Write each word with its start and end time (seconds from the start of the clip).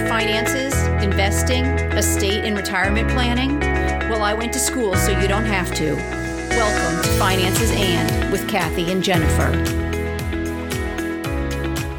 about 0.00 0.08
finances, 0.08 0.74
investing, 1.02 1.64
estate 1.96 2.44
and 2.44 2.56
retirement 2.56 3.08
planning? 3.10 3.58
Well, 4.10 4.22
I 4.22 4.34
went 4.34 4.52
to 4.54 4.58
school 4.58 4.94
so 4.96 5.18
you 5.18 5.28
don't 5.28 5.44
have 5.44 5.74
to. 5.74 5.94
Welcome 5.94 7.02
to 7.02 7.08
Finances 7.18 7.70
and 7.72 8.32
with 8.32 8.48
Kathy 8.48 8.90
and 8.92 9.02
Jennifer. 9.02 9.50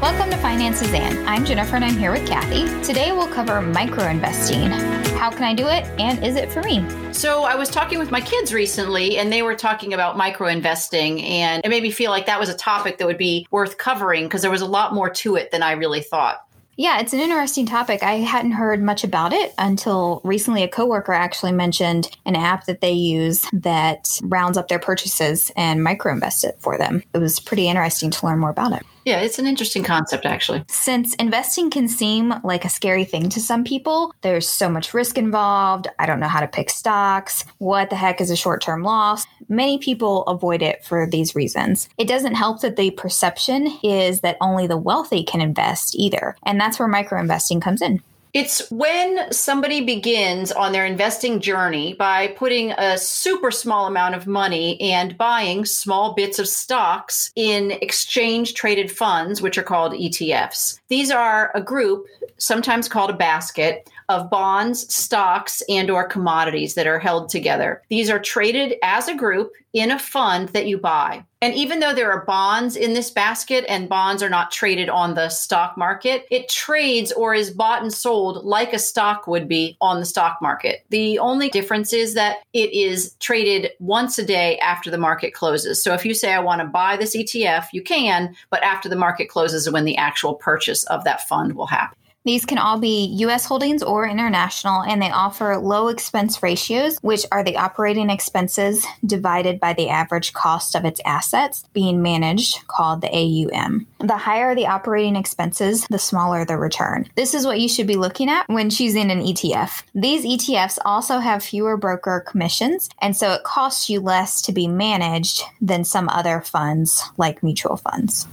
Welcome 0.00 0.30
to 0.30 0.36
Finances 0.38 0.92
and. 0.92 1.28
I'm 1.28 1.44
Jennifer 1.44 1.76
and 1.76 1.84
I'm 1.84 1.96
here 1.96 2.12
with 2.12 2.26
Kathy. 2.26 2.64
Today 2.82 3.12
we'll 3.12 3.28
cover 3.28 3.60
micro 3.60 4.08
investing. 4.08 4.70
How 5.16 5.30
can 5.30 5.44
I 5.44 5.54
do 5.54 5.68
it 5.68 5.84
and 6.00 6.24
is 6.24 6.36
it 6.36 6.50
for 6.50 6.62
me? 6.62 6.84
So, 7.12 7.44
I 7.44 7.54
was 7.54 7.68
talking 7.68 7.98
with 7.98 8.10
my 8.10 8.20
kids 8.20 8.52
recently 8.52 9.18
and 9.18 9.32
they 9.32 9.42
were 9.42 9.54
talking 9.54 9.94
about 9.94 10.16
micro 10.16 10.48
investing, 10.48 11.22
and 11.22 11.62
it 11.64 11.68
made 11.68 11.82
me 11.82 11.90
feel 11.90 12.10
like 12.10 12.26
that 12.26 12.40
was 12.40 12.48
a 12.48 12.56
topic 12.56 12.98
that 12.98 13.06
would 13.06 13.18
be 13.18 13.46
worth 13.50 13.78
covering 13.78 14.24
because 14.24 14.42
there 14.42 14.50
was 14.50 14.62
a 14.62 14.66
lot 14.66 14.94
more 14.94 15.10
to 15.10 15.36
it 15.36 15.50
than 15.50 15.62
I 15.62 15.72
really 15.72 16.00
thought. 16.00 16.44
Yeah, 16.76 17.00
it's 17.00 17.12
an 17.12 17.20
interesting 17.20 17.66
topic. 17.66 18.02
I 18.02 18.14
hadn't 18.14 18.52
heard 18.52 18.82
much 18.82 19.04
about 19.04 19.32
it 19.32 19.52
until 19.58 20.22
recently. 20.24 20.62
A 20.62 20.68
coworker 20.68 21.12
actually 21.12 21.52
mentioned 21.52 22.16
an 22.24 22.34
app 22.34 22.64
that 22.64 22.80
they 22.80 22.92
use 22.92 23.46
that 23.52 24.18
rounds 24.22 24.56
up 24.56 24.68
their 24.68 24.78
purchases 24.78 25.52
and 25.54 25.84
micro 25.84 26.12
invest 26.12 26.44
it 26.44 26.56
for 26.58 26.78
them. 26.78 27.02
It 27.12 27.18
was 27.18 27.40
pretty 27.40 27.68
interesting 27.68 28.10
to 28.10 28.26
learn 28.26 28.38
more 28.38 28.50
about 28.50 28.72
it. 28.72 28.86
Yeah, 29.04 29.20
it's 29.20 29.38
an 29.38 29.46
interesting 29.46 29.82
concept, 29.82 30.24
actually. 30.26 30.64
Since 30.68 31.14
investing 31.14 31.70
can 31.70 31.88
seem 31.88 32.34
like 32.44 32.64
a 32.64 32.68
scary 32.68 33.04
thing 33.04 33.28
to 33.30 33.40
some 33.40 33.64
people, 33.64 34.14
there's 34.20 34.48
so 34.48 34.68
much 34.68 34.94
risk 34.94 35.18
involved. 35.18 35.88
I 35.98 36.06
don't 36.06 36.20
know 36.20 36.28
how 36.28 36.40
to 36.40 36.46
pick 36.46 36.70
stocks. 36.70 37.44
What 37.58 37.90
the 37.90 37.96
heck 37.96 38.20
is 38.20 38.30
a 38.30 38.36
short 38.36 38.62
term 38.62 38.82
loss? 38.82 39.26
Many 39.48 39.78
people 39.78 40.22
avoid 40.24 40.62
it 40.62 40.84
for 40.84 41.06
these 41.06 41.34
reasons. 41.34 41.88
It 41.98 42.08
doesn't 42.08 42.34
help 42.34 42.60
that 42.60 42.76
the 42.76 42.92
perception 42.92 43.78
is 43.82 44.20
that 44.20 44.36
only 44.40 44.66
the 44.66 44.76
wealthy 44.76 45.24
can 45.24 45.40
invest 45.40 45.96
either. 45.96 46.36
And 46.44 46.60
that's 46.60 46.78
where 46.78 46.88
micro 46.88 47.20
investing 47.20 47.60
comes 47.60 47.82
in. 47.82 48.02
It's 48.34 48.70
when 48.70 49.30
somebody 49.30 49.82
begins 49.82 50.52
on 50.52 50.72
their 50.72 50.86
investing 50.86 51.38
journey 51.38 51.92
by 51.92 52.28
putting 52.28 52.72
a 52.72 52.96
super 52.96 53.50
small 53.50 53.86
amount 53.86 54.14
of 54.14 54.26
money 54.26 54.80
and 54.80 55.18
buying 55.18 55.66
small 55.66 56.14
bits 56.14 56.38
of 56.38 56.48
stocks 56.48 57.30
in 57.36 57.72
exchange 57.82 58.54
traded 58.54 58.90
funds, 58.90 59.42
which 59.42 59.58
are 59.58 59.62
called 59.62 59.92
ETFs. 59.92 60.80
These 60.92 61.10
are 61.10 61.50
a 61.54 61.62
group, 61.62 62.04
sometimes 62.36 62.86
called 62.86 63.08
a 63.08 63.14
basket, 63.14 63.88
of 64.10 64.28
bonds, 64.28 64.92
stocks, 64.94 65.62
and 65.66 65.90
or 65.90 66.06
commodities 66.06 66.74
that 66.74 66.86
are 66.86 66.98
held 66.98 67.30
together. 67.30 67.80
These 67.88 68.10
are 68.10 68.18
traded 68.18 68.74
as 68.82 69.08
a 69.08 69.14
group 69.14 69.52
in 69.72 69.90
a 69.90 69.98
fund 69.98 70.50
that 70.50 70.66
you 70.66 70.76
buy. 70.76 71.24
And 71.40 71.54
even 71.54 71.80
though 71.80 71.94
there 71.94 72.12
are 72.12 72.24
bonds 72.24 72.76
in 72.76 72.92
this 72.92 73.10
basket 73.10 73.64
and 73.68 73.88
bonds 73.88 74.22
are 74.22 74.28
not 74.28 74.52
traded 74.52 74.88
on 74.88 75.14
the 75.14 75.28
stock 75.28 75.76
market, 75.76 76.24
it 76.30 76.48
trades 76.48 77.10
or 77.10 77.34
is 77.34 77.50
bought 77.50 77.82
and 77.82 77.92
sold 77.92 78.44
like 78.44 78.72
a 78.72 78.78
stock 78.78 79.26
would 79.26 79.48
be 79.48 79.76
on 79.80 79.98
the 79.98 80.06
stock 80.06 80.38
market. 80.40 80.84
The 80.90 81.18
only 81.18 81.48
difference 81.48 81.92
is 81.92 82.14
that 82.14 82.36
it 82.52 82.72
is 82.72 83.16
traded 83.18 83.70
once 83.80 84.18
a 84.18 84.24
day 84.24 84.58
after 84.58 84.88
the 84.88 84.98
market 84.98 85.34
closes. 85.34 85.82
So 85.82 85.94
if 85.94 86.04
you 86.04 86.14
say, 86.14 86.32
I 86.32 86.38
want 86.38 86.60
to 86.60 86.66
buy 86.66 86.96
this 86.96 87.16
ETF, 87.16 87.68
you 87.72 87.82
can, 87.82 88.36
but 88.50 88.62
after 88.62 88.88
the 88.88 88.94
market 88.94 89.28
closes 89.28 89.66
is 89.66 89.72
when 89.72 89.84
the 89.84 89.96
actual 89.96 90.34
purchase 90.34 90.81
of 90.84 91.04
that 91.04 91.26
fund 91.28 91.54
will 91.54 91.66
happen. 91.66 91.96
These 92.24 92.44
can 92.44 92.58
all 92.58 92.78
be 92.78 93.06
US 93.24 93.44
holdings 93.46 93.82
or 93.82 94.06
international, 94.06 94.82
and 94.82 95.02
they 95.02 95.10
offer 95.10 95.56
low 95.56 95.88
expense 95.88 96.40
ratios, 96.40 96.98
which 97.02 97.26
are 97.32 97.42
the 97.42 97.56
operating 97.56 98.10
expenses 98.10 98.86
divided 99.04 99.58
by 99.58 99.72
the 99.72 99.88
average 99.88 100.32
cost 100.32 100.76
of 100.76 100.84
its 100.84 101.00
assets 101.04 101.64
being 101.72 102.00
managed, 102.00 102.64
called 102.68 103.00
the 103.00 103.08
AUM. 103.08 103.88
The 103.98 104.16
higher 104.16 104.54
the 104.54 104.68
operating 104.68 105.16
expenses, 105.16 105.84
the 105.90 105.98
smaller 105.98 106.44
the 106.44 106.56
return. 106.56 107.08
This 107.16 107.34
is 107.34 107.44
what 107.44 107.60
you 107.60 107.68
should 107.68 107.88
be 107.88 107.96
looking 107.96 108.28
at 108.28 108.48
when 108.48 108.70
choosing 108.70 109.10
an 109.10 109.22
ETF. 109.22 109.82
These 109.94 110.24
ETFs 110.24 110.78
also 110.84 111.18
have 111.18 111.42
fewer 111.42 111.76
broker 111.76 112.24
commissions, 112.24 112.88
and 113.00 113.16
so 113.16 113.32
it 113.32 113.42
costs 113.42 113.90
you 113.90 114.00
less 114.00 114.40
to 114.42 114.52
be 114.52 114.68
managed 114.68 115.42
than 115.60 115.84
some 115.84 116.08
other 116.08 116.40
funds 116.40 117.02
like 117.16 117.42
mutual 117.42 117.76
funds. 117.76 118.28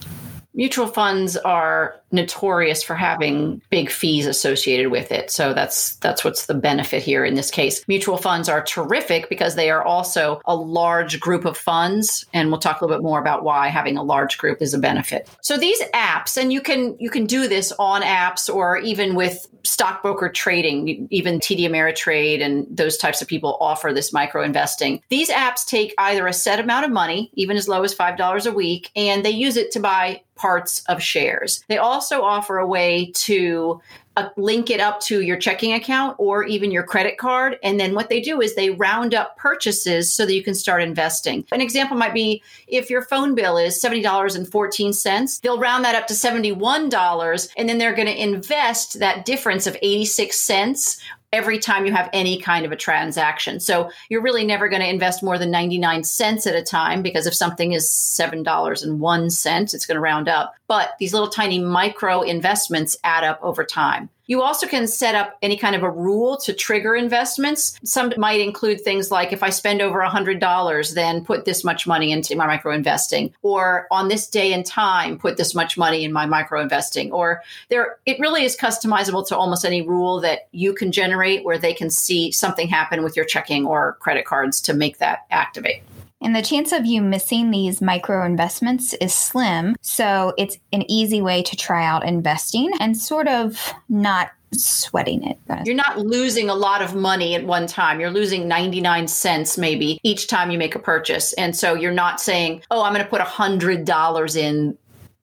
Mutual 0.59 0.87
funds 0.87 1.37
are 1.37 1.95
notorious 2.11 2.83
for 2.83 2.95
having 2.95 3.61
big 3.69 3.89
fees 3.89 4.25
associated 4.25 4.89
with 4.89 5.11
it. 5.11 5.31
So 5.31 5.53
that's 5.53 5.95
that's 5.97 6.23
what's 6.23 6.45
the 6.45 6.53
benefit 6.53 7.03
here 7.03 7.25
in 7.25 7.35
this 7.35 7.51
case. 7.51 7.87
Mutual 7.87 8.17
funds 8.17 8.49
are 8.49 8.63
terrific 8.63 9.29
because 9.29 9.55
they 9.55 9.69
are 9.69 9.83
also 9.83 10.41
a 10.45 10.55
large 10.55 11.19
group 11.19 11.45
of 11.45 11.57
funds 11.57 12.25
and 12.33 12.49
we'll 12.49 12.59
talk 12.59 12.81
a 12.81 12.85
little 12.85 12.97
bit 12.97 13.03
more 13.03 13.19
about 13.19 13.43
why 13.43 13.67
having 13.67 13.97
a 13.97 14.03
large 14.03 14.37
group 14.37 14.61
is 14.61 14.73
a 14.73 14.79
benefit. 14.79 15.29
So 15.41 15.57
these 15.57 15.81
apps 15.93 16.37
and 16.37 16.51
you 16.51 16.61
can 16.61 16.95
you 16.99 17.09
can 17.09 17.25
do 17.25 17.47
this 17.47 17.71
on 17.79 18.01
apps 18.01 18.53
or 18.53 18.77
even 18.77 19.15
with 19.15 19.45
stockbroker 19.63 20.29
trading, 20.29 21.07
even 21.09 21.39
TD 21.39 21.61
Ameritrade 21.61 22.41
and 22.41 22.65
those 22.69 22.97
types 22.97 23.21
of 23.21 23.27
people 23.27 23.57
offer 23.59 23.91
this 23.93 24.13
micro 24.13 24.43
investing. 24.43 25.01
These 25.09 25.29
apps 25.29 25.65
take 25.65 25.93
either 25.97 26.27
a 26.27 26.33
set 26.33 26.59
amount 26.59 26.85
of 26.85 26.91
money, 26.91 27.31
even 27.35 27.57
as 27.57 27.67
low 27.67 27.83
as 27.83 27.95
$5 27.95 28.45
a 28.45 28.53
week, 28.53 28.89
and 28.95 29.23
they 29.23 29.29
use 29.29 29.57
it 29.57 29.71
to 29.71 29.79
buy 29.79 30.21
parts 30.35 30.83
of 30.87 31.03
shares. 31.03 31.63
They 31.67 31.77
also 31.77 31.98
offer 32.23 32.57
a 32.57 32.67
way 32.67 33.11
to 33.15 33.81
uh, 34.19 34.29
link 34.35 34.69
it 34.69 34.81
up 34.81 34.99
to 34.99 35.21
your 35.21 35.37
checking 35.37 35.71
account 35.73 36.15
or 36.19 36.43
even 36.43 36.71
your 36.71 36.83
credit 36.83 37.17
card. 37.17 37.57
And 37.63 37.79
then 37.79 37.95
what 37.95 38.09
they 38.09 38.19
do 38.19 38.41
is 38.41 38.55
they 38.55 38.69
round 38.69 39.13
up 39.13 39.37
purchases 39.37 40.13
so 40.13 40.25
that 40.25 40.33
you 40.33 40.43
can 40.43 40.55
start 40.55 40.81
investing. 40.81 41.45
An 41.51 41.61
example 41.61 41.95
might 41.95 42.13
be 42.13 42.43
if 42.67 42.89
your 42.89 43.01
phone 43.01 43.33
bill 43.33 43.57
is 43.57 43.81
$70.14, 43.81 45.41
they'll 45.41 45.59
round 45.59 45.85
that 45.85 45.95
up 45.95 46.07
to 46.07 46.13
$71 46.13 47.49
and 47.55 47.69
then 47.69 47.77
they're 47.77 47.95
going 47.95 48.07
to 48.07 48.21
invest 48.21 48.99
that 48.99 49.25
difference 49.25 49.67
of 49.67 49.77
86 49.81 50.37
cents 50.37 50.99
every 51.31 51.59
time 51.59 51.85
you 51.85 51.91
have 51.91 52.09
any 52.11 52.39
kind 52.39 52.65
of 52.65 52.71
a 52.71 52.75
transaction. 52.75 53.59
So 53.59 53.91
you're 54.09 54.21
really 54.21 54.45
never 54.45 54.67
going 54.67 54.81
to 54.81 54.89
invest 54.89 55.21
more 55.21 55.37
than 55.37 55.51
99 55.51 56.03
cents 56.03 56.47
at 56.47 56.55
a 56.55 56.63
time 56.63 57.01
because 57.01 57.27
if 57.27 57.35
something 57.35 57.73
is 57.73 57.87
$7.01, 57.87 59.73
it's 59.73 59.85
going 59.85 59.95
to 59.95 60.01
round 60.01 60.27
up. 60.27 60.55
But 60.67 60.93
these 60.99 61.13
little 61.13 61.29
tiny 61.29 61.59
micro 61.59 62.21
investments 62.21 62.97
add 63.03 63.23
up 63.23 63.39
over 63.43 63.63
time. 63.63 64.09
You 64.29 64.43
also 64.43 64.67
can 64.67 64.85
set 64.85 65.15
up 65.15 65.39
any 65.41 65.57
kind 65.57 65.75
of 65.75 65.81
a 65.81 65.89
rule 65.89 66.37
to 66.37 66.53
trigger 66.53 66.95
investments. 66.95 67.79
Some 67.83 68.13
might 68.15 68.39
include 68.39 68.79
things 68.79 69.09
like 69.09 69.33
if 69.33 69.41
I 69.41 69.49
spend 69.49 69.81
over 69.81 69.99
$100, 69.99 70.93
then 70.93 71.25
put 71.25 71.45
this 71.45 71.63
much 71.63 71.87
money 71.87 72.11
into 72.11 72.35
my 72.35 72.45
micro 72.45 72.71
investing, 72.75 73.33
or 73.41 73.87
on 73.89 74.07
this 74.07 74.27
day 74.27 74.53
and 74.53 74.63
time, 74.63 75.17
put 75.17 75.37
this 75.37 75.55
much 75.55 75.79
money 75.79 76.03
in 76.05 76.13
my 76.13 76.27
micro 76.27 76.61
investing. 76.61 77.11
Or 77.11 77.41
there, 77.69 77.97
it 78.05 78.19
really 78.19 78.43
is 78.43 78.55
customizable 78.55 79.25
to 79.29 79.35
almost 79.35 79.65
any 79.65 79.81
rule 79.81 80.21
that 80.21 80.47
you 80.51 80.73
can 80.73 80.91
generate 80.91 81.43
where 81.43 81.57
they 81.57 81.73
can 81.73 81.89
see 81.89 82.31
something 82.31 82.67
happen 82.67 83.01
with 83.01 83.15
your 83.15 83.25
checking 83.25 83.65
or 83.65 83.93
credit 83.93 84.25
cards 84.25 84.61
to 84.61 84.75
make 84.75 84.99
that 84.99 85.25
activate. 85.31 85.81
And 86.21 86.35
the 86.35 86.41
chance 86.41 86.71
of 86.71 86.85
you 86.85 87.01
missing 87.01 87.51
these 87.51 87.81
micro 87.81 88.25
investments 88.25 88.93
is 88.95 89.13
slim. 89.13 89.75
So 89.81 90.33
it's 90.37 90.57
an 90.73 90.89
easy 90.91 91.21
way 91.21 91.43
to 91.43 91.55
try 91.55 91.85
out 91.85 92.05
investing 92.05 92.71
and 92.79 92.97
sort 92.97 93.27
of 93.27 93.73
not 93.87 94.31
sweating 94.51 95.23
it. 95.23 95.37
You're 95.65 95.75
not 95.75 95.99
losing 95.99 96.49
a 96.49 96.55
lot 96.55 96.81
of 96.81 96.95
money 96.95 97.35
at 97.35 97.45
one 97.45 97.67
time. 97.67 97.99
You're 97.99 98.11
losing 98.11 98.47
99 98.47 99.07
cents 99.07 99.57
maybe 99.57 99.99
each 100.03 100.27
time 100.27 100.51
you 100.51 100.57
make 100.57 100.75
a 100.75 100.79
purchase. 100.79 101.33
And 101.33 101.55
so 101.55 101.75
you're 101.75 101.91
not 101.91 102.19
saying, 102.19 102.63
oh, 102.71 102.83
I'm 102.83 102.93
going 102.93 103.03
to 103.03 103.09
put 103.09 103.21
$100 103.21 104.35
in 104.35 104.77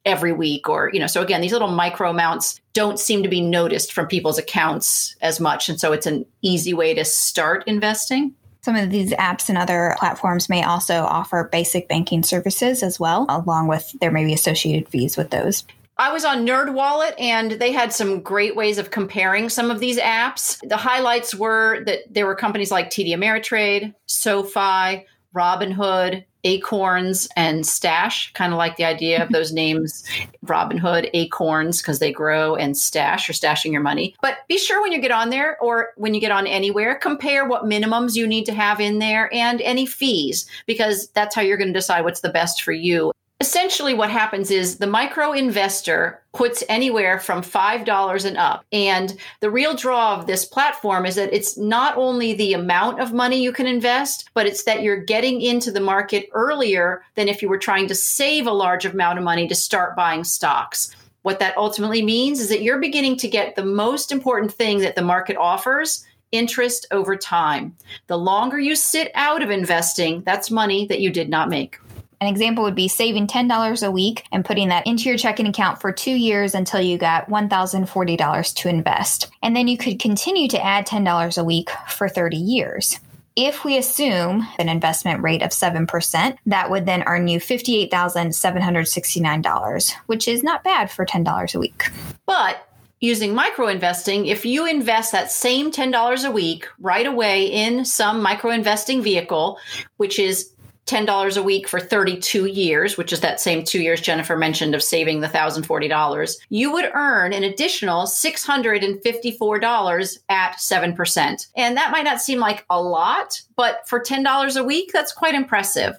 every 0.06 0.32
week 0.32 0.68
or 0.68 0.88
you 0.92 1.00
know 1.00 1.08
so 1.08 1.20
again 1.20 1.40
these 1.40 1.52
little 1.52 1.66
micro 1.66 2.08
amounts 2.08 2.60
don't 2.74 3.00
seem 3.00 3.24
to 3.24 3.28
be 3.28 3.40
noticed 3.40 3.92
from 3.92 4.06
people's 4.06 4.38
accounts 4.38 5.16
as 5.20 5.40
much 5.40 5.68
and 5.68 5.80
so 5.80 5.92
it's 5.92 6.06
an 6.06 6.24
easy 6.42 6.72
way 6.72 6.94
to 6.94 7.04
start 7.04 7.64
investing 7.66 8.32
some 8.66 8.74
of 8.74 8.90
these 8.90 9.12
apps 9.12 9.48
and 9.48 9.56
other 9.56 9.94
platforms 9.96 10.48
may 10.48 10.64
also 10.64 11.04
offer 11.04 11.48
basic 11.52 11.88
banking 11.88 12.24
services 12.24 12.82
as 12.82 12.98
well, 12.98 13.24
along 13.28 13.68
with 13.68 13.94
there 14.00 14.10
may 14.10 14.24
be 14.24 14.32
associated 14.32 14.88
fees 14.88 15.16
with 15.16 15.30
those. 15.30 15.62
I 15.96 16.12
was 16.12 16.24
on 16.24 16.44
Nerd 16.44 16.74
Wallet 16.74 17.14
and 17.16 17.52
they 17.52 17.70
had 17.70 17.92
some 17.92 18.22
great 18.22 18.56
ways 18.56 18.78
of 18.78 18.90
comparing 18.90 19.50
some 19.50 19.70
of 19.70 19.78
these 19.78 20.00
apps. 20.00 20.58
The 20.68 20.76
highlights 20.76 21.32
were 21.32 21.84
that 21.84 22.00
there 22.10 22.26
were 22.26 22.34
companies 22.34 22.72
like 22.72 22.90
TD 22.90 23.10
Ameritrade, 23.10 23.94
SoFi, 24.06 25.06
Robinhood, 25.32 26.24
Acorns 26.46 27.28
and 27.36 27.66
Stash, 27.66 28.32
kind 28.32 28.52
of 28.52 28.58
like 28.58 28.76
the 28.76 28.84
idea 28.84 29.22
of 29.22 29.30
those 29.30 29.52
names 29.56 30.04
Robinhood, 30.44 31.10
Acorns, 31.12 31.82
because 31.82 31.98
they 31.98 32.12
grow, 32.12 32.54
and 32.54 32.76
Stash, 32.76 33.28
you're 33.28 33.34
stashing 33.34 33.72
your 33.72 33.80
money. 33.80 34.14
But 34.22 34.38
be 34.48 34.56
sure 34.56 34.80
when 34.80 34.92
you 34.92 35.00
get 35.00 35.10
on 35.10 35.30
there 35.30 35.58
or 35.60 35.90
when 35.96 36.14
you 36.14 36.20
get 36.20 36.30
on 36.30 36.46
anywhere, 36.46 36.94
compare 36.94 37.46
what 37.46 37.64
minimums 37.64 38.14
you 38.14 38.26
need 38.26 38.44
to 38.46 38.54
have 38.54 38.80
in 38.80 39.00
there 39.00 39.32
and 39.34 39.60
any 39.62 39.86
fees, 39.86 40.48
because 40.66 41.08
that's 41.08 41.34
how 41.34 41.42
you're 41.42 41.56
going 41.56 41.72
to 41.72 41.78
decide 41.78 42.04
what's 42.04 42.20
the 42.20 42.30
best 42.30 42.62
for 42.62 42.72
you 42.72 43.12
essentially 43.46 43.94
what 43.94 44.10
happens 44.10 44.50
is 44.50 44.78
the 44.78 44.88
micro 44.88 45.30
investor 45.30 46.20
puts 46.34 46.64
anywhere 46.68 47.20
from 47.20 47.42
$5 47.42 48.24
and 48.24 48.36
up 48.36 48.64
and 48.72 49.16
the 49.40 49.50
real 49.52 49.72
draw 49.76 50.16
of 50.16 50.26
this 50.26 50.44
platform 50.44 51.06
is 51.06 51.14
that 51.14 51.32
it's 51.32 51.56
not 51.56 51.96
only 51.96 52.34
the 52.34 52.54
amount 52.54 53.00
of 53.00 53.12
money 53.12 53.40
you 53.40 53.52
can 53.52 53.68
invest 53.68 54.28
but 54.34 54.48
it's 54.48 54.64
that 54.64 54.82
you're 54.82 54.96
getting 54.96 55.40
into 55.40 55.70
the 55.70 55.80
market 55.80 56.28
earlier 56.32 57.04
than 57.14 57.28
if 57.28 57.40
you 57.40 57.48
were 57.48 57.56
trying 57.56 57.86
to 57.86 57.94
save 57.94 58.48
a 58.48 58.50
large 58.64 58.84
amount 58.84 59.16
of 59.16 59.24
money 59.24 59.46
to 59.46 59.54
start 59.54 59.94
buying 59.94 60.24
stocks 60.24 60.90
What 61.22 61.38
that 61.38 61.56
ultimately 61.56 62.02
means 62.02 62.40
is 62.40 62.48
that 62.48 62.62
you're 62.62 62.80
beginning 62.80 63.16
to 63.18 63.28
get 63.28 63.54
the 63.54 63.64
most 63.64 64.10
important 64.10 64.52
thing 64.52 64.80
that 64.80 64.96
the 64.96 65.02
market 65.02 65.36
offers 65.36 66.04
interest 66.32 66.86
over 66.90 67.16
time. 67.16 67.76
The 68.08 68.18
longer 68.18 68.58
you 68.58 68.74
sit 68.74 69.10
out 69.14 69.40
of 69.42 69.50
investing, 69.50 70.22
that's 70.22 70.50
money 70.50 70.86
that 70.88 71.00
you 71.00 71.10
did 71.10 71.28
not 71.28 71.48
make. 71.48 71.78
An 72.20 72.28
example 72.28 72.64
would 72.64 72.74
be 72.74 72.88
saving 72.88 73.26
$10 73.26 73.86
a 73.86 73.90
week 73.90 74.24
and 74.32 74.44
putting 74.44 74.68
that 74.68 74.86
into 74.86 75.08
your 75.08 75.18
checking 75.18 75.46
account 75.46 75.80
for 75.80 75.92
two 75.92 76.14
years 76.14 76.54
until 76.54 76.80
you 76.80 76.96
got 76.96 77.28
$1,040 77.28 78.54
to 78.54 78.68
invest. 78.68 79.30
And 79.42 79.54
then 79.54 79.68
you 79.68 79.76
could 79.76 79.98
continue 79.98 80.48
to 80.48 80.64
add 80.64 80.86
$10 80.86 81.38
a 81.38 81.44
week 81.44 81.68
for 81.88 82.08
30 82.08 82.38
years. 82.38 82.98
If 83.36 83.66
we 83.66 83.76
assume 83.76 84.48
an 84.58 84.70
investment 84.70 85.22
rate 85.22 85.42
of 85.42 85.50
7%, 85.50 86.38
that 86.46 86.70
would 86.70 86.86
then 86.86 87.04
earn 87.06 87.28
you 87.28 87.38
$58,769, 87.38 89.92
which 90.06 90.26
is 90.26 90.42
not 90.42 90.64
bad 90.64 90.90
for 90.90 91.04
$10 91.04 91.54
a 91.54 91.58
week. 91.58 91.90
But 92.24 92.66
using 93.00 93.34
micro 93.34 93.66
investing, 93.66 94.24
if 94.24 94.46
you 94.46 94.66
invest 94.66 95.12
that 95.12 95.30
same 95.30 95.70
$10 95.70 96.26
a 96.26 96.30
week 96.30 96.66
right 96.78 97.06
away 97.06 97.44
in 97.44 97.84
some 97.84 98.22
micro 98.22 98.52
investing 98.52 99.02
vehicle, 99.02 99.58
which 99.98 100.18
is 100.18 100.50
$10 100.86 101.36
a 101.36 101.42
week 101.42 101.66
for 101.66 101.80
32 101.80 102.46
years, 102.46 102.96
which 102.96 103.12
is 103.12 103.20
that 103.20 103.40
same 103.40 103.64
two 103.64 103.82
years 103.82 104.00
Jennifer 104.00 104.36
mentioned 104.36 104.74
of 104.74 104.82
saving 104.82 105.20
the 105.20 105.26
$1,040, 105.26 106.36
you 106.48 106.72
would 106.72 106.90
earn 106.94 107.32
an 107.32 107.42
additional 107.42 108.04
$654 108.04 110.18
at 110.28 110.56
7%. 110.56 111.46
And 111.56 111.76
that 111.76 111.90
might 111.90 112.04
not 112.04 112.20
seem 112.20 112.38
like 112.38 112.64
a 112.70 112.80
lot, 112.80 113.42
but 113.56 113.88
for 113.88 113.98
$10 113.98 114.56
a 114.56 114.64
week, 114.64 114.90
that's 114.92 115.12
quite 115.12 115.34
impressive. 115.34 115.98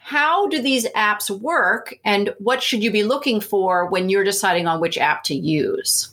How 0.00 0.48
do 0.48 0.60
these 0.60 0.88
apps 0.90 1.30
work, 1.30 1.94
and 2.04 2.34
what 2.38 2.60
should 2.60 2.82
you 2.82 2.90
be 2.90 3.04
looking 3.04 3.40
for 3.40 3.86
when 3.86 4.08
you're 4.08 4.24
deciding 4.24 4.66
on 4.66 4.80
which 4.80 4.98
app 4.98 5.22
to 5.24 5.34
use? 5.34 6.11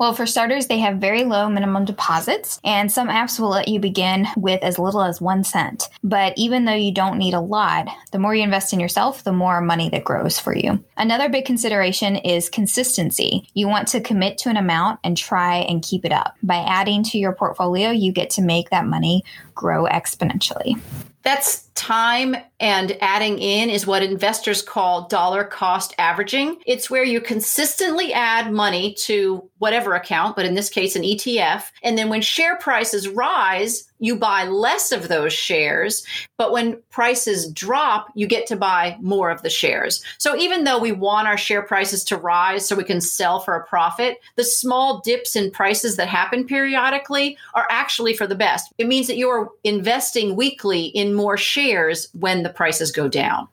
Well, 0.00 0.14
for 0.14 0.24
starters, 0.24 0.66
they 0.66 0.78
have 0.78 0.96
very 0.96 1.24
low 1.24 1.50
minimum 1.50 1.84
deposits, 1.84 2.58
and 2.64 2.90
some 2.90 3.08
apps 3.08 3.38
will 3.38 3.50
let 3.50 3.68
you 3.68 3.78
begin 3.78 4.26
with 4.34 4.62
as 4.62 4.78
little 4.78 5.02
as 5.02 5.20
one 5.20 5.44
cent. 5.44 5.90
But 6.02 6.32
even 6.38 6.64
though 6.64 6.72
you 6.72 6.90
don't 6.90 7.18
need 7.18 7.34
a 7.34 7.40
lot, 7.40 7.86
the 8.10 8.18
more 8.18 8.34
you 8.34 8.42
invest 8.42 8.72
in 8.72 8.80
yourself, 8.80 9.24
the 9.24 9.34
more 9.34 9.60
money 9.60 9.90
that 9.90 10.04
grows 10.04 10.38
for 10.38 10.56
you. 10.56 10.82
Another 10.96 11.28
big 11.28 11.44
consideration 11.44 12.16
is 12.16 12.48
consistency. 12.48 13.46
You 13.52 13.68
want 13.68 13.88
to 13.88 14.00
commit 14.00 14.38
to 14.38 14.48
an 14.48 14.56
amount 14.56 15.00
and 15.04 15.18
try 15.18 15.56
and 15.56 15.82
keep 15.82 16.06
it 16.06 16.12
up. 16.12 16.34
By 16.42 16.64
adding 16.66 17.02
to 17.02 17.18
your 17.18 17.34
portfolio, 17.34 17.90
you 17.90 18.10
get 18.10 18.30
to 18.30 18.42
make 18.42 18.70
that 18.70 18.86
money 18.86 19.22
grow 19.60 19.84
exponentially. 19.84 20.80
That's 21.22 21.64
time 21.74 22.34
and 22.60 22.96
adding 23.02 23.38
in 23.38 23.68
is 23.68 23.86
what 23.86 24.02
investors 24.02 24.62
call 24.62 25.06
dollar 25.08 25.44
cost 25.44 25.94
averaging. 25.98 26.62
It's 26.64 26.88
where 26.88 27.04
you 27.04 27.20
consistently 27.20 28.14
add 28.14 28.50
money 28.50 28.94
to 29.00 29.46
whatever 29.58 29.94
account, 29.94 30.34
but 30.34 30.46
in 30.46 30.54
this 30.54 30.70
case, 30.70 30.96
an 30.96 31.02
ETF. 31.02 31.64
And 31.82 31.98
then 31.98 32.08
when 32.08 32.22
share 32.22 32.56
prices 32.56 33.06
rise, 33.06 33.89
you 34.00 34.16
buy 34.16 34.44
less 34.44 34.90
of 34.90 35.08
those 35.08 35.32
shares. 35.32 36.04
But 36.36 36.52
when 36.52 36.82
prices 36.90 37.50
drop, 37.52 38.08
you 38.14 38.26
get 38.26 38.46
to 38.48 38.56
buy 38.56 38.96
more 39.00 39.30
of 39.30 39.42
the 39.42 39.50
shares. 39.50 40.02
So 40.18 40.36
even 40.36 40.64
though 40.64 40.78
we 40.78 40.92
want 40.92 41.28
our 41.28 41.38
share 41.38 41.62
prices 41.62 42.02
to 42.04 42.16
rise 42.16 42.66
so 42.66 42.74
we 42.74 42.84
can 42.84 43.00
sell 43.00 43.40
for 43.40 43.54
a 43.54 43.66
profit, 43.66 44.18
the 44.36 44.44
small 44.44 45.00
dips 45.00 45.36
in 45.36 45.50
prices 45.50 45.96
that 45.96 46.08
happen 46.08 46.46
periodically 46.46 47.36
are 47.54 47.66
actually 47.70 48.14
for 48.14 48.26
the 48.26 48.34
best. 48.34 48.72
It 48.78 48.88
means 48.88 49.06
that 49.06 49.18
you're 49.18 49.50
investing 49.62 50.34
weekly 50.34 50.86
in 50.86 51.14
more 51.14 51.36
shares 51.36 52.08
when 52.18 52.42
the 52.42 52.50
prices 52.50 52.90
go 52.90 53.06
down. 53.06 53.48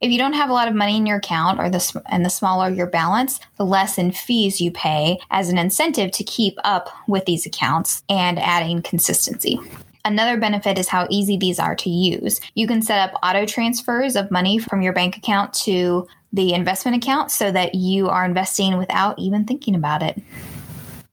If 0.00 0.10
you 0.10 0.16
don't 0.16 0.32
have 0.32 0.48
a 0.48 0.54
lot 0.54 0.66
of 0.66 0.74
money 0.74 0.96
in 0.96 1.04
your 1.04 1.18
account 1.18 1.60
or 1.60 1.68
the 1.68 2.02
and 2.06 2.24
the 2.24 2.30
smaller 2.30 2.70
your 2.70 2.86
balance, 2.86 3.38
the 3.58 3.66
less 3.66 3.98
in 3.98 4.12
fees 4.12 4.58
you 4.58 4.70
pay 4.70 5.18
as 5.30 5.50
an 5.50 5.58
incentive 5.58 6.10
to 6.12 6.24
keep 6.24 6.58
up 6.64 6.88
with 7.06 7.26
these 7.26 7.44
accounts 7.44 8.02
and 8.08 8.38
adding 8.38 8.80
consistency. 8.80 9.60
Another 10.02 10.38
benefit 10.38 10.78
is 10.78 10.88
how 10.88 11.06
easy 11.10 11.36
these 11.36 11.58
are 11.58 11.76
to 11.76 11.90
use. 11.90 12.40
You 12.54 12.66
can 12.66 12.80
set 12.80 13.10
up 13.10 13.20
auto 13.22 13.44
transfers 13.44 14.16
of 14.16 14.30
money 14.30 14.58
from 14.58 14.80
your 14.80 14.94
bank 14.94 15.18
account 15.18 15.52
to 15.64 16.08
the 16.32 16.54
investment 16.54 16.96
account 16.96 17.30
so 17.30 17.52
that 17.52 17.74
you 17.74 18.08
are 18.08 18.24
investing 18.24 18.78
without 18.78 19.18
even 19.18 19.44
thinking 19.44 19.74
about 19.74 20.02
it. 20.02 20.18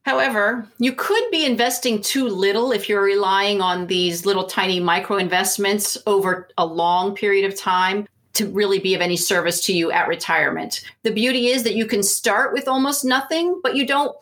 However, 0.06 0.66
you 0.78 0.94
could 0.94 1.30
be 1.30 1.44
investing 1.44 2.00
too 2.00 2.26
little 2.26 2.72
if 2.72 2.88
you're 2.88 3.02
relying 3.02 3.60
on 3.60 3.88
these 3.88 4.24
little 4.24 4.44
tiny 4.44 4.80
micro 4.80 5.18
investments 5.18 5.98
over 6.06 6.48
a 6.56 6.64
long 6.64 7.14
period 7.14 7.44
of 7.44 7.54
time 7.54 8.08
to 8.38 8.46
really 8.48 8.78
be 8.78 8.94
of 8.94 9.00
any 9.00 9.16
service 9.16 9.64
to 9.66 9.72
you 9.72 9.90
at 9.90 10.08
retirement. 10.08 10.82
The 11.02 11.12
beauty 11.12 11.48
is 11.48 11.62
that 11.64 11.74
you 11.74 11.86
can 11.86 12.02
start 12.02 12.52
with 12.52 12.66
almost 12.66 13.04
nothing, 13.04 13.60
but 13.62 13.76
you 13.76 13.86
don't 13.86 14.16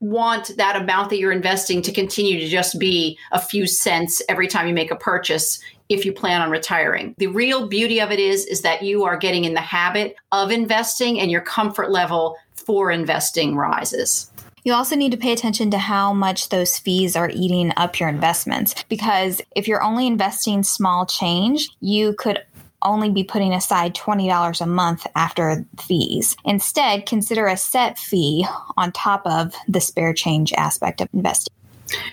want 0.00 0.56
that 0.56 0.76
amount 0.76 1.10
that 1.10 1.18
you're 1.18 1.32
investing 1.32 1.82
to 1.82 1.92
continue 1.92 2.38
to 2.38 2.46
just 2.46 2.78
be 2.78 3.18
a 3.32 3.40
few 3.40 3.66
cents 3.66 4.22
every 4.28 4.46
time 4.46 4.68
you 4.68 4.74
make 4.74 4.90
a 4.90 4.96
purchase 4.96 5.58
if 5.88 6.04
you 6.04 6.12
plan 6.12 6.40
on 6.40 6.50
retiring. 6.50 7.14
The 7.18 7.26
real 7.26 7.66
beauty 7.66 8.00
of 8.00 8.12
it 8.12 8.20
is 8.20 8.44
is 8.46 8.62
that 8.62 8.82
you 8.82 9.04
are 9.04 9.16
getting 9.16 9.44
in 9.44 9.54
the 9.54 9.60
habit 9.60 10.14
of 10.32 10.50
investing 10.50 11.18
and 11.18 11.30
your 11.30 11.40
comfort 11.40 11.90
level 11.90 12.36
for 12.54 12.90
investing 12.90 13.56
rises. 13.56 14.30
You 14.64 14.74
also 14.74 14.96
need 14.96 15.12
to 15.12 15.18
pay 15.18 15.32
attention 15.32 15.70
to 15.70 15.78
how 15.78 16.12
much 16.12 16.50
those 16.50 16.78
fees 16.78 17.16
are 17.16 17.30
eating 17.32 17.72
up 17.76 17.98
your 17.98 18.08
investments 18.08 18.74
because 18.90 19.40
if 19.56 19.66
you're 19.66 19.82
only 19.82 20.06
investing 20.06 20.62
small 20.62 21.06
change, 21.06 21.70
you 21.80 22.12
could 22.18 22.42
only 22.82 23.10
be 23.10 23.24
putting 23.24 23.52
aside 23.52 23.94
$20 23.94 24.60
a 24.60 24.66
month 24.66 25.06
after 25.14 25.64
fees. 25.80 26.36
Instead, 26.44 27.06
consider 27.06 27.46
a 27.46 27.56
set 27.56 27.98
fee 27.98 28.46
on 28.76 28.92
top 28.92 29.26
of 29.26 29.54
the 29.66 29.80
spare 29.80 30.12
change 30.12 30.52
aspect 30.52 31.00
of 31.00 31.08
investing. 31.12 31.54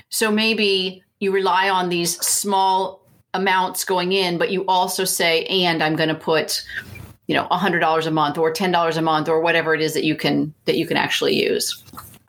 So 0.10 0.32
maybe 0.32 1.04
you 1.20 1.32
rely 1.32 1.70
on 1.70 1.90
these 1.90 2.20
small 2.26 3.02
amounts 3.34 3.84
going 3.84 4.14
in, 4.14 4.38
but 4.38 4.52
you 4.52 4.66
also 4.68 5.04
say, 5.04 5.46
and 5.46 5.84
I'm 5.84 5.96
going 5.96 6.10
to 6.10 6.16
put 6.16 6.64
you 7.28 7.36
know 7.36 7.48
$100 7.50 8.06
a 8.06 8.12
month 8.12 8.38
or 8.38 8.54
$10 8.54 8.98
a 8.98 9.02
month 9.02 9.30
or 9.30 9.42
whatever 9.42 9.74
it 9.74 9.82
is 9.82 9.94
that 9.94 10.04
you 10.04 10.16
can 10.16 10.54
that 10.66 10.78
you 10.78 10.86
can 10.86 10.98
actually 10.98 11.36
use 11.36 11.84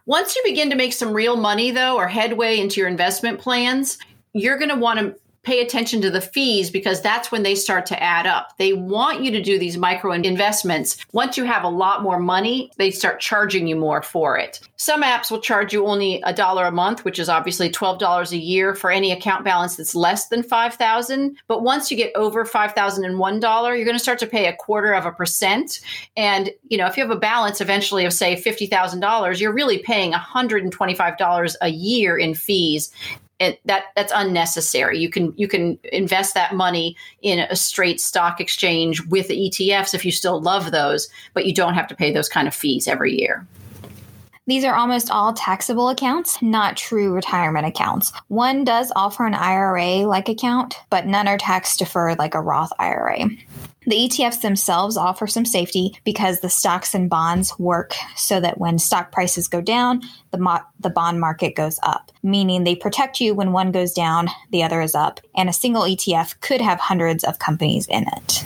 once 0.06 0.34
you 0.36 0.42
begin 0.44 0.70
to 0.70 0.76
make 0.76 0.92
some 0.92 1.12
real 1.12 1.36
money 1.36 1.70
though 1.70 1.96
or 1.96 2.08
headway 2.08 2.58
into 2.58 2.80
your 2.80 2.88
investment 2.88 3.38
plans 3.38 3.98
you're 4.32 4.58
going 4.58 4.70
to 4.70 4.76
want 4.76 4.98
to 4.98 5.14
pay 5.46 5.60
attention 5.60 6.02
to 6.02 6.10
the 6.10 6.20
fees 6.20 6.70
because 6.70 7.00
that's 7.00 7.30
when 7.30 7.44
they 7.44 7.54
start 7.54 7.86
to 7.86 8.02
add 8.02 8.26
up. 8.26 8.52
They 8.58 8.72
want 8.72 9.22
you 9.22 9.30
to 9.30 9.40
do 9.40 9.60
these 9.60 9.78
micro 9.78 10.10
investments. 10.10 10.96
Once 11.12 11.36
you 11.36 11.44
have 11.44 11.62
a 11.62 11.68
lot 11.68 12.02
more 12.02 12.18
money, 12.18 12.72
they 12.78 12.90
start 12.90 13.20
charging 13.20 13.68
you 13.68 13.76
more 13.76 14.02
for 14.02 14.36
it. 14.36 14.58
Some 14.74 15.04
apps 15.04 15.30
will 15.30 15.40
charge 15.40 15.72
you 15.72 15.86
only 15.86 16.20
a 16.22 16.32
dollar 16.32 16.66
a 16.66 16.72
month, 16.72 17.04
which 17.04 17.20
is 17.20 17.28
obviously 17.28 17.70
$12 17.70 18.32
a 18.32 18.36
year 18.36 18.74
for 18.74 18.90
any 18.90 19.12
account 19.12 19.44
balance 19.44 19.76
that's 19.76 19.94
less 19.94 20.28
than 20.28 20.42
5000 20.42 21.36
But 21.46 21.62
once 21.62 21.92
you 21.92 21.96
get 21.96 22.10
over 22.16 22.44
$5,001, 22.44 23.76
you're 23.76 23.84
going 23.84 23.96
to 23.96 24.02
start 24.02 24.18
to 24.18 24.26
pay 24.26 24.48
a 24.48 24.56
quarter 24.56 24.94
of 24.94 25.06
a 25.06 25.12
percent. 25.12 25.80
And, 26.16 26.50
you 26.68 26.76
know, 26.76 26.86
if 26.86 26.96
you 26.96 27.04
have 27.04 27.16
a 27.16 27.20
balance 27.20 27.60
eventually 27.60 28.04
of 28.04 28.12
say 28.12 28.34
$50,000, 28.34 29.40
you're 29.40 29.52
really 29.52 29.78
paying 29.78 30.12
$125 30.12 31.54
a 31.60 31.68
year 31.68 32.18
in 32.18 32.34
fees 32.34 32.90
it, 33.38 33.60
that 33.66 33.84
that's 33.94 34.12
unnecessary. 34.14 34.98
You 34.98 35.10
can 35.10 35.34
you 35.36 35.48
can 35.48 35.78
invest 35.92 36.34
that 36.34 36.54
money 36.54 36.96
in 37.22 37.40
a 37.40 37.56
straight 37.56 38.00
stock 38.00 38.40
exchange 38.40 39.04
with 39.06 39.28
ETFs 39.28 39.94
if 39.94 40.04
you 40.04 40.12
still 40.12 40.40
love 40.40 40.70
those, 40.70 41.08
but 41.34 41.46
you 41.46 41.54
don't 41.54 41.74
have 41.74 41.88
to 41.88 41.94
pay 41.94 42.12
those 42.12 42.28
kind 42.28 42.48
of 42.48 42.54
fees 42.54 42.88
every 42.88 43.18
year. 43.18 43.46
These 44.48 44.64
are 44.64 44.76
almost 44.76 45.10
all 45.10 45.32
taxable 45.32 45.88
accounts, 45.88 46.40
not 46.40 46.76
true 46.76 47.12
retirement 47.12 47.66
accounts. 47.66 48.12
One 48.28 48.62
does 48.62 48.92
offer 48.94 49.26
an 49.26 49.34
IRA 49.34 50.06
like 50.06 50.28
account, 50.28 50.76
but 50.88 51.04
none 51.04 51.26
are 51.26 51.36
tax 51.36 51.76
deferred 51.76 52.18
like 52.18 52.34
a 52.34 52.40
Roth 52.40 52.72
IRA. 52.78 53.28
The 53.86 54.08
ETFs 54.08 54.40
themselves 54.40 54.96
offer 54.96 55.28
some 55.28 55.44
safety 55.44 55.96
because 56.02 56.40
the 56.40 56.50
stocks 56.50 56.92
and 56.92 57.08
bonds 57.08 57.56
work 57.56 57.94
so 58.16 58.40
that 58.40 58.58
when 58.58 58.80
stock 58.80 59.12
prices 59.12 59.46
go 59.46 59.60
down, 59.60 60.02
the, 60.32 60.38
mo- 60.38 60.64
the 60.80 60.90
bond 60.90 61.20
market 61.20 61.54
goes 61.54 61.78
up, 61.84 62.10
meaning 62.24 62.64
they 62.64 62.74
protect 62.74 63.20
you 63.20 63.32
when 63.32 63.52
one 63.52 63.70
goes 63.70 63.92
down, 63.92 64.28
the 64.50 64.64
other 64.64 64.80
is 64.80 64.96
up, 64.96 65.20
and 65.36 65.48
a 65.48 65.52
single 65.52 65.82
ETF 65.82 66.40
could 66.40 66.60
have 66.60 66.80
hundreds 66.80 67.22
of 67.22 67.38
companies 67.38 67.86
in 67.86 68.06
it. 68.08 68.44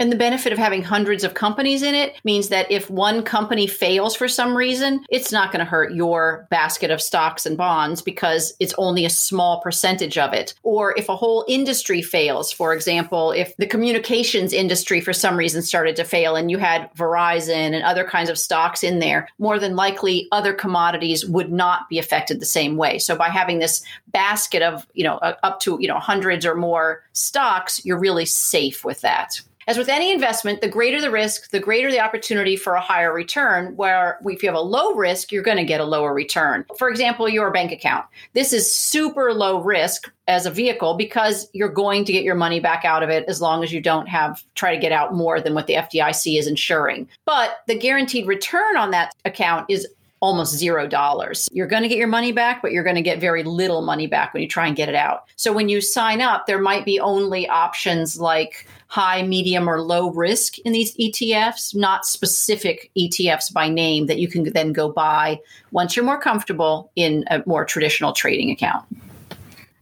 And 0.00 0.10
the 0.10 0.16
benefit 0.16 0.50
of 0.50 0.58
having 0.58 0.82
hundreds 0.82 1.24
of 1.24 1.34
companies 1.34 1.82
in 1.82 1.94
it 1.94 2.18
means 2.24 2.48
that 2.48 2.70
if 2.70 2.88
one 2.88 3.22
company 3.22 3.66
fails 3.66 4.16
for 4.16 4.28
some 4.28 4.56
reason, 4.56 5.04
it's 5.10 5.30
not 5.30 5.52
going 5.52 5.58
to 5.58 5.70
hurt 5.70 5.92
your 5.92 6.46
basket 6.48 6.90
of 6.90 7.02
stocks 7.02 7.44
and 7.44 7.54
bonds 7.54 8.00
because 8.00 8.54
it's 8.60 8.72
only 8.78 9.04
a 9.04 9.10
small 9.10 9.60
percentage 9.60 10.16
of 10.16 10.32
it. 10.32 10.54
Or 10.62 10.94
if 10.96 11.10
a 11.10 11.16
whole 11.16 11.44
industry 11.48 12.00
fails, 12.00 12.50
for 12.50 12.72
example, 12.72 13.32
if 13.32 13.54
the 13.58 13.66
communications 13.66 14.54
industry 14.54 15.02
for 15.02 15.12
some 15.12 15.36
reason 15.36 15.60
started 15.60 15.96
to 15.96 16.04
fail 16.04 16.34
and 16.34 16.50
you 16.50 16.56
had 16.56 16.88
Verizon 16.94 17.74
and 17.74 17.84
other 17.84 18.04
kinds 18.04 18.30
of 18.30 18.38
stocks 18.38 18.82
in 18.82 19.00
there, 19.00 19.28
more 19.38 19.58
than 19.58 19.76
likely 19.76 20.28
other 20.32 20.54
commodities 20.54 21.26
would 21.26 21.52
not 21.52 21.90
be 21.90 21.98
affected 21.98 22.40
the 22.40 22.46
same 22.46 22.78
way. 22.78 22.98
So 22.98 23.16
by 23.16 23.28
having 23.28 23.58
this 23.58 23.84
basket 24.08 24.62
of, 24.62 24.86
you 24.94 25.04
know, 25.04 25.18
uh, 25.18 25.34
up 25.42 25.60
to, 25.60 25.76
you 25.78 25.88
know, 25.88 25.98
hundreds 25.98 26.46
or 26.46 26.54
more 26.54 27.02
stocks, 27.12 27.84
you're 27.84 27.98
really 27.98 28.24
safe 28.24 28.82
with 28.82 29.02
that. 29.02 29.42
As 29.70 29.78
with 29.78 29.88
any 29.88 30.10
investment, 30.10 30.62
the 30.62 30.68
greater 30.68 31.00
the 31.00 31.12
risk, 31.12 31.52
the 31.52 31.60
greater 31.60 31.92
the 31.92 32.00
opportunity 32.00 32.56
for 32.56 32.74
a 32.74 32.80
higher 32.80 33.14
return. 33.14 33.76
Where 33.76 34.18
if 34.24 34.42
you 34.42 34.48
have 34.48 34.58
a 34.58 34.60
low 34.60 34.96
risk, 34.96 35.30
you're 35.30 35.44
going 35.44 35.58
to 35.58 35.64
get 35.64 35.80
a 35.80 35.84
lower 35.84 36.12
return. 36.12 36.64
For 36.76 36.88
example, 36.88 37.28
your 37.28 37.52
bank 37.52 37.70
account. 37.70 38.04
This 38.32 38.52
is 38.52 38.74
super 38.74 39.32
low 39.32 39.62
risk 39.62 40.10
as 40.26 40.44
a 40.44 40.50
vehicle 40.50 40.94
because 40.94 41.48
you're 41.52 41.68
going 41.68 42.04
to 42.06 42.12
get 42.12 42.24
your 42.24 42.34
money 42.34 42.58
back 42.58 42.84
out 42.84 43.04
of 43.04 43.10
it 43.10 43.24
as 43.28 43.40
long 43.40 43.62
as 43.62 43.72
you 43.72 43.80
don't 43.80 44.08
have 44.08 44.42
try 44.56 44.74
to 44.74 44.80
get 44.80 44.90
out 44.90 45.14
more 45.14 45.40
than 45.40 45.54
what 45.54 45.68
the 45.68 45.74
FDIC 45.74 46.36
is 46.36 46.48
insuring. 46.48 47.08
But 47.24 47.58
the 47.68 47.78
guaranteed 47.78 48.26
return 48.26 48.76
on 48.76 48.90
that 48.90 49.14
account 49.24 49.66
is 49.68 49.86
almost 50.18 50.54
zero 50.54 50.86
dollars. 50.86 51.48
You're 51.52 51.66
going 51.66 51.82
to 51.82 51.88
get 51.88 51.96
your 51.96 52.08
money 52.08 52.32
back, 52.32 52.60
but 52.60 52.72
you're 52.72 52.84
going 52.84 52.96
to 52.96 53.02
get 53.02 53.20
very 53.20 53.42
little 53.42 53.82
money 53.82 54.06
back 54.06 54.34
when 54.34 54.42
you 54.42 54.48
try 54.48 54.66
and 54.66 54.76
get 54.76 54.88
it 54.88 54.94
out. 54.94 55.24
So 55.36 55.52
when 55.52 55.68
you 55.68 55.80
sign 55.80 56.20
up, 56.20 56.46
there 56.46 56.58
might 56.58 56.84
be 56.84 57.00
only 57.00 57.48
options 57.48 58.20
like 58.20 58.66
high, 58.90 59.22
medium, 59.22 59.70
or 59.70 59.80
low 59.80 60.10
risk 60.10 60.58
in 60.58 60.72
these 60.72 60.96
ETFs, 60.96 61.76
not 61.76 62.04
specific 62.04 62.90
ETFs 62.98 63.52
by 63.52 63.68
name 63.68 64.06
that 64.06 64.18
you 64.18 64.26
can 64.26 64.42
then 64.52 64.72
go 64.72 64.90
buy 64.90 65.40
once 65.70 65.94
you're 65.94 66.04
more 66.04 66.20
comfortable 66.20 66.90
in 66.96 67.24
a 67.30 67.40
more 67.46 67.64
traditional 67.64 68.12
trading 68.12 68.50
account. 68.50 68.84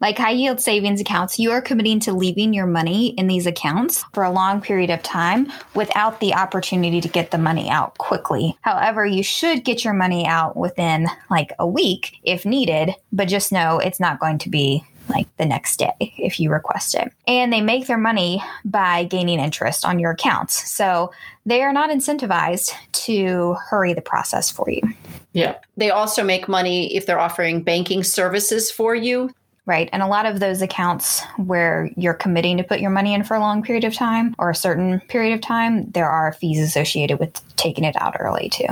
Like 0.01 0.19
high 0.19 0.33
yield 0.33 0.61
savings 0.61 1.01
accounts, 1.01 1.39
you 1.39 1.51
are 1.51 1.63
committing 1.63 2.01
to 2.01 2.13
leaving 2.13 2.53
your 2.53 2.67
money 2.67 3.09
in 3.09 3.27
these 3.27 3.47
accounts 3.47 4.05
for 4.13 4.23
a 4.23 4.31
long 4.31 4.61
period 4.61 4.91
of 4.91 5.03
time 5.03 5.51
without 5.75 6.21
the 6.21 6.35
opportunity 6.35 7.01
to 7.01 7.09
get 7.09 7.31
the 7.31 7.39
money 7.39 7.69
out 7.71 7.97
quickly. 7.97 8.57
However, 8.61 9.07
you 9.07 9.23
should 9.23 9.65
get 9.65 9.85
your 9.85 9.95
money 9.95 10.27
out 10.27 10.55
within 10.55 11.09
like 11.31 11.53
a 11.59 11.67
week 11.67 12.21
if 12.23 12.45
needed, 12.45 12.95
but 13.11 13.27
just 13.27 13.53
know 13.53 13.79
it's 13.79 13.99
not 13.99 14.21
going 14.21 14.39
to 14.39 14.51
be 14.51 14.85
like 15.09 15.27
the 15.37 15.47
next 15.47 15.79
day 15.79 15.95
if 15.99 16.39
you 16.41 16.51
request 16.51 16.95
it. 16.95 17.13
And 17.27 17.53
they 17.53 17.61
make 17.61 17.87
their 17.87 17.99
money 17.99 18.43
by 18.65 19.05
gaining 19.05 19.39
interest 19.41 19.85
on 19.85 19.99
your 19.99 20.13
accounts. 20.13 20.71
So 20.71 21.13
they 21.47 21.63
are 21.63 21.73
not 21.73 21.91
incentivized 21.91 22.73
to 22.93 23.55
hurry 23.55 23.95
the 23.95 24.01
process 24.01 24.51
for 24.51 24.69
you. 24.71 24.83
Yeah. 25.33 25.57
They 25.77 25.91
also 25.91 26.25
make 26.25 26.49
money 26.49 26.95
if 26.95 27.07
they're 27.07 27.21
offering 27.21 27.63
banking 27.63 28.03
services 28.03 28.71
for 28.71 28.95
you. 28.95 29.31
Right. 29.67 29.91
And 29.93 30.03
a 30.03 30.07
lot 30.07 30.25
of 30.25 30.41
those 30.41 30.63
accounts 30.63 31.23
where 31.37 31.91
you're 31.95 32.15
committing 32.15 32.57
to 32.57 32.63
put 32.63 32.81
your 32.81 32.89
money 32.89 33.13
in 33.13 33.23
for 33.23 33.35
a 33.37 33.41
long 33.41 33.63
period 33.63 33.85
of 33.85 33.95
time 33.95 34.35
or 34.39 34.49
a 34.49 34.55
certain 34.55 35.01
period 35.09 35.35
of 35.35 35.43
time, 35.43 35.91
there 35.91 36.09
are 36.09 36.33
fees 36.33 36.59
associated 36.59 37.19
with 37.19 37.43
taking 37.57 37.85
it 37.85 37.95
out 38.01 38.17
early 38.19 38.49
too. 38.49 38.65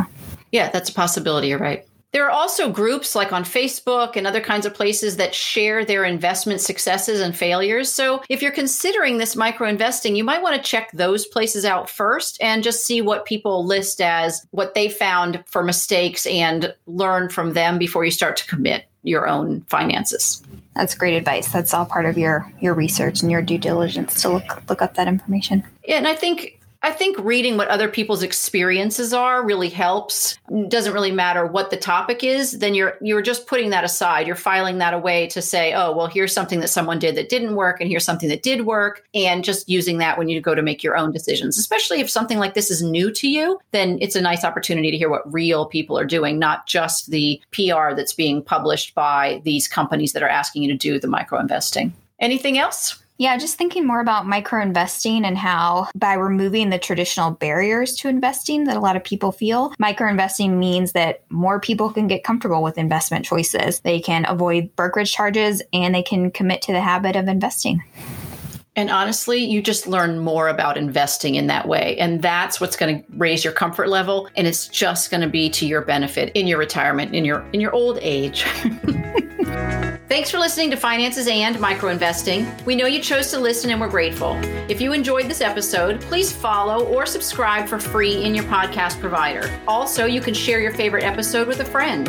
Yeah, 0.52 0.70
that's 0.70 0.88
a 0.88 0.94
possibility. 0.94 1.48
You're 1.48 1.58
right. 1.58 1.86
There 2.16 2.24
are 2.24 2.30
also 2.30 2.70
groups 2.70 3.14
like 3.14 3.30
on 3.30 3.44
Facebook 3.44 4.16
and 4.16 4.26
other 4.26 4.40
kinds 4.40 4.64
of 4.64 4.72
places 4.72 5.18
that 5.18 5.34
share 5.34 5.84
their 5.84 6.02
investment 6.02 6.62
successes 6.62 7.20
and 7.20 7.36
failures. 7.36 7.92
So 7.92 8.22
if 8.30 8.40
you're 8.40 8.52
considering 8.52 9.18
this 9.18 9.36
micro 9.36 9.68
investing, 9.68 10.16
you 10.16 10.24
might 10.24 10.40
want 10.40 10.56
to 10.56 10.66
check 10.66 10.90
those 10.92 11.26
places 11.26 11.66
out 11.66 11.90
first 11.90 12.38
and 12.40 12.62
just 12.62 12.86
see 12.86 13.02
what 13.02 13.26
people 13.26 13.66
list 13.66 14.00
as 14.00 14.46
what 14.52 14.72
they 14.72 14.88
found 14.88 15.44
for 15.46 15.62
mistakes 15.62 16.24
and 16.24 16.74
learn 16.86 17.28
from 17.28 17.52
them 17.52 17.76
before 17.76 18.02
you 18.02 18.10
start 18.10 18.38
to 18.38 18.46
commit 18.46 18.86
your 19.02 19.28
own 19.28 19.60
finances. 19.68 20.42
That's 20.74 20.94
great 20.94 21.18
advice. 21.18 21.52
That's 21.52 21.74
all 21.74 21.84
part 21.84 22.06
of 22.06 22.16
your 22.16 22.50
your 22.60 22.72
research 22.72 23.20
and 23.20 23.30
your 23.30 23.42
due 23.42 23.58
diligence 23.58 24.22
to 24.22 24.30
look 24.30 24.70
look 24.70 24.80
up 24.80 24.94
that 24.94 25.06
information. 25.06 25.64
Yeah, 25.84 25.96
and 25.96 26.08
I 26.08 26.14
think 26.14 26.55
I 26.86 26.92
think 26.92 27.18
reading 27.18 27.56
what 27.56 27.66
other 27.66 27.88
people's 27.88 28.22
experiences 28.22 29.12
are 29.12 29.44
really 29.44 29.70
helps. 29.70 30.38
It 30.48 30.68
doesn't 30.68 30.92
really 30.92 31.10
matter 31.10 31.44
what 31.44 31.70
the 31.70 31.76
topic 31.76 32.22
is, 32.22 32.60
then 32.60 32.76
you're 32.76 32.96
you're 33.00 33.22
just 33.22 33.48
putting 33.48 33.70
that 33.70 33.82
aside. 33.82 34.28
You're 34.28 34.36
filing 34.36 34.78
that 34.78 34.94
away 34.94 35.26
to 35.30 35.42
say, 35.42 35.72
"Oh, 35.74 35.90
well, 35.90 36.06
here's 36.06 36.32
something 36.32 36.60
that 36.60 36.68
someone 36.68 37.00
did 37.00 37.16
that 37.16 37.28
didn't 37.28 37.56
work 37.56 37.80
and 37.80 37.90
here's 37.90 38.04
something 38.04 38.28
that 38.28 38.44
did 38.44 38.66
work," 38.66 39.02
and 39.14 39.42
just 39.42 39.68
using 39.68 39.98
that 39.98 40.16
when 40.16 40.28
you 40.28 40.40
go 40.40 40.54
to 40.54 40.62
make 40.62 40.84
your 40.84 40.96
own 40.96 41.10
decisions. 41.10 41.58
Especially 41.58 41.98
if 41.98 42.08
something 42.08 42.38
like 42.38 42.54
this 42.54 42.70
is 42.70 42.84
new 42.84 43.10
to 43.10 43.28
you, 43.28 43.58
then 43.72 43.98
it's 44.00 44.14
a 44.14 44.20
nice 44.20 44.44
opportunity 44.44 44.92
to 44.92 44.96
hear 44.96 45.10
what 45.10 45.32
real 45.34 45.66
people 45.66 45.98
are 45.98 46.04
doing, 46.04 46.38
not 46.38 46.68
just 46.68 47.10
the 47.10 47.42
PR 47.50 47.94
that's 47.96 48.14
being 48.14 48.44
published 48.44 48.94
by 48.94 49.40
these 49.42 49.66
companies 49.66 50.12
that 50.12 50.22
are 50.22 50.28
asking 50.28 50.62
you 50.62 50.70
to 50.70 50.78
do 50.78 51.00
the 51.00 51.08
micro 51.08 51.40
investing. 51.40 51.92
Anything 52.20 52.58
else? 52.58 53.02
Yeah, 53.18 53.38
just 53.38 53.56
thinking 53.56 53.86
more 53.86 54.00
about 54.00 54.26
micro 54.26 54.60
investing 54.60 55.24
and 55.24 55.38
how 55.38 55.88
by 55.94 56.14
removing 56.14 56.68
the 56.68 56.78
traditional 56.78 57.30
barriers 57.30 57.94
to 57.96 58.08
investing 58.08 58.64
that 58.64 58.76
a 58.76 58.80
lot 58.80 58.94
of 58.94 59.04
people 59.04 59.32
feel, 59.32 59.72
micro 59.78 60.10
investing 60.10 60.58
means 60.58 60.92
that 60.92 61.22
more 61.30 61.58
people 61.58 61.90
can 61.90 62.08
get 62.08 62.24
comfortable 62.24 62.62
with 62.62 62.76
investment 62.76 63.24
choices. 63.24 63.80
They 63.80 64.00
can 64.00 64.26
avoid 64.28 64.76
brokerage 64.76 65.12
charges 65.12 65.62
and 65.72 65.94
they 65.94 66.02
can 66.02 66.30
commit 66.30 66.60
to 66.62 66.72
the 66.72 66.80
habit 66.82 67.16
of 67.16 67.26
investing. 67.26 67.82
And 68.78 68.90
honestly, 68.90 69.42
you 69.42 69.62
just 69.62 69.86
learn 69.86 70.18
more 70.18 70.48
about 70.48 70.76
investing 70.76 71.36
in 71.36 71.46
that 71.46 71.66
way. 71.66 71.96
And 71.96 72.20
that's 72.20 72.60
what's 72.60 72.76
going 72.76 73.02
to 73.02 73.12
raise 73.16 73.42
your 73.42 73.54
comfort 73.54 73.88
level. 73.88 74.28
And 74.36 74.46
it's 74.46 74.68
just 74.68 75.10
going 75.10 75.22
to 75.22 75.28
be 75.28 75.48
to 75.48 75.66
your 75.66 75.80
benefit 75.80 76.30
in 76.34 76.46
your 76.46 76.58
retirement, 76.58 77.14
in 77.14 77.24
your 77.24 77.40
in 77.54 77.62
your 77.62 77.72
old 77.72 77.98
age. 78.02 78.44
Thanks 80.08 80.30
for 80.30 80.38
listening 80.38 80.70
to 80.70 80.76
Finances 80.76 81.26
and 81.26 81.58
Micro 81.58 81.90
Investing. 81.90 82.46
We 82.64 82.76
know 82.76 82.86
you 82.86 83.00
chose 83.00 83.28
to 83.32 83.40
listen 83.40 83.70
and 83.70 83.80
we're 83.80 83.88
grateful. 83.88 84.38
If 84.70 84.80
you 84.80 84.92
enjoyed 84.92 85.26
this 85.26 85.40
episode, 85.40 86.00
please 86.00 86.30
follow 86.30 86.86
or 86.86 87.06
subscribe 87.06 87.66
for 87.66 87.80
free 87.80 88.22
in 88.22 88.32
your 88.32 88.44
podcast 88.44 89.00
provider. 89.00 89.50
Also, 89.66 90.06
you 90.06 90.20
can 90.20 90.32
share 90.32 90.60
your 90.60 90.72
favorite 90.72 91.02
episode 91.02 91.48
with 91.48 91.58
a 91.58 91.64
friend. 91.64 92.06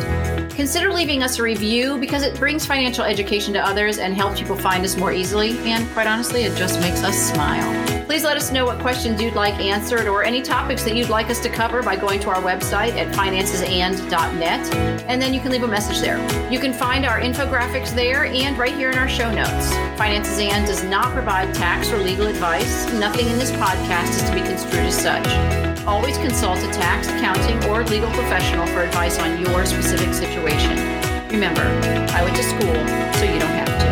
Consider 0.52 0.92
leaving 0.92 1.24
us 1.24 1.40
a 1.40 1.42
review 1.42 1.98
because 1.98 2.22
it 2.22 2.38
brings 2.38 2.64
financial 2.64 3.02
education 3.02 3.52
to 3.54 3.66
others 3.66 3.98
and 3.98 4.14
helps 4.14 4.38
people 4.38 4.56
find 4.56 4.84
us 4.84 4.96
more 4.96 5.12
easily. 5.12 5.58
And 5.68 5.88
quite 5.90 6.06
honestly, 6.06 6.44
it 6.44 6.56
just 6.56 6.78
makes 6.78 7.02
us 7.02 7.16
smile. 7.16 7.97
Please 8.08 8.24
let 8.24 8.38
us 8.38 8.50
know 8.50 8.64
what 8.64 8.78
questions 8.78 9.20
you'd 9.20 9.34
like 9.34 9.52
answered 9.60 10.06
or 10.06 10.24
any 10.24 10.40
topics 10.40 10.82
that 10.82 10.96
you'd 10.96 11.10
like 11.10 11.28
us 11.28 11.40
to 11.40 11.50
cover 11.50 11.82
by 11.82 11.94
going 11.94 12.18
to 12.20 12.30
our 12.30 12.40
website 12.40 12.94
at 12.94 13.14
financesand.net, 13.14 14.74
and 15.06 15.20
then 15.20 15.34
you 15.34 15.40
can 15.40 15.52
leave 15.52 15.62
a 15.62 15.68
message 15.68 16.00
there. 16.00 16.16
You 16.50 16.58
can 16.58 16.72
find 16.72 17.04
our 17.04 17.20
infographics 17.20 17.94
there 17.94 18.24
and 18.24 18.56
right 18.56 18.74
here 18.74 18.88
in 18.88 18.96
our 18.96 19.10
show 19.10 19.30
notes. 19.30 19.74
Finances 19.98 20.38
and 20.38 20.66
does 20.66 20.82
not 20.84 21.12
provide 21.12 21.54
tax 21.54 21.92
or 21.92 21.98
legal 21.98 22.28
advice. 22.28 22.90
Nothing 22.94 23.26
in 23.28 23.38
this 23.38 23.50
podcast 23.52 24.08
is 24.08 24.22
to 24.22 24.34
be 24.34 24.40
construed 24.40 24.86
as 24.86 24.96
such. 24.96 25.28
Always 25.86 26.16
consult 26.16 26.60
a 26.60 26.72
tax, 26.72 27.08
accounting, 27.08 27.62
or 27.70 27.84
legal 27.84 28.10
professional 28.12 28.66
for 28.68 28.84
advice 28.84 29.18
on 29.18 29.38
your 29.38 29.66
specific 29.66 30.14
situation. 30.14 30.78
Remember, 31.28 31.60
I 32.14 32.24
went 32.24 32.36
to 32.36 32.42
school, 32.42 32.74
so 33.18 33.24
you 33.30 33.38
don't 33.38 33.50
have 33.50 33.87